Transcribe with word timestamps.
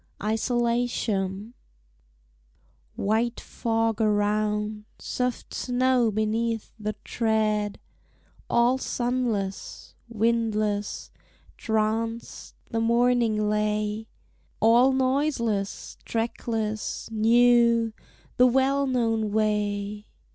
_ISOLATION 0.25 1.53
White 2.95 3.39
fog 3.39 4.01
around, 4.01 4.85
soft 4.97 5.53
snow 5.53 6.09
beneath 6.09 6.71
the 6.79 6.95
tread, 7.03 7.79
All 8.49 8.79
sunless, 8.79 9.93
windless, 10.09 11.11
tranced, 11.55 12.55
the 12.71 12.81
morning 12.81 13.47
lay; 13.47 14.07
All 14.59 14.91
noiseless, 14.91 15.99
trackless, 16.03 17.07
new, 17.11 17.93
the 18.37 18.47
well 18.47 18.87
known 18.87 19.31
way. 19.31 20.07